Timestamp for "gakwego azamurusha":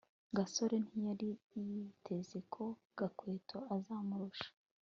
2.97-4.49